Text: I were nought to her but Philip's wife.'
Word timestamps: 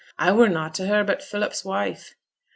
I 0.17 0.31
were 0.31 0.49
nought 0.49 0.73
to 0.77 0.87
her 0.87 1.03
but 1.03 1.21
Philip's 1.21 1.63
wife.' 1.63 2.15